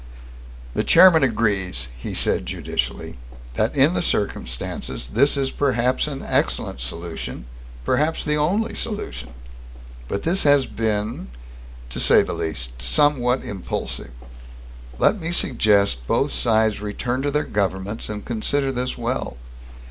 "The 0.73 0.83
chairman 0.83 1.21
agrees," 1.21 1.87
he 1.95 2.15
said 2.15 2.47
judicially, 2.47 3.19
"that 3.53 3.75
in 3.75 3.93
the 3.93 4.01
circumstances, 4.01 5.11
this 5.13 5.37
is 5.37 5.51
perhaps 5.51 6.07
an 6.07 6.23
excellent 6.25 6.81
solution, 6.81 7.45
perhaps 7.85 8.25
the 8.25 8.35
only 8.35 8.73
solution. 8.73 9.29
But 10.07 10.23
this 10.23 10.41
has 10.41 10.65
been, 10.65 11.27
to 11.91 11.99
say 11.99 12.23
the 12.23 12.33
least, 12.33 12.81
somewhat 12.81 13.43
impulsive. 13.43 14.09
Let 14.97 15.21
me 15.21 15.31
suggest 15.31 16.07
both 16.07 16.31
sides 16.31 16.81
return 16.81 17.21
to 17.21 17.29
their 17.29 17.43
governments 17.43 18.09
and 18.09 18.25
consider 18.25 18.71
this 18.71 18.97
well. 18.97 19.37